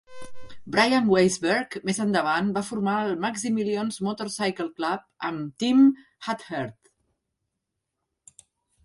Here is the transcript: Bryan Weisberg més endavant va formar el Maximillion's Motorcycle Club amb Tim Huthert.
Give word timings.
Bryan 0.75 1.09
Weisberg 1.15 1.75
més 1.89 1.99
endavant 2.05 2.47
va 2.55 2.63
formar 2.69 2.95
el 3.09 3.13
Maximillion's 3.25 3.99
Motorcycle 4.07 4.67
Club 4.79 5.05
amb 5.29 5.53
Tim 5.65 5.85
Huthert. 5.89 6.91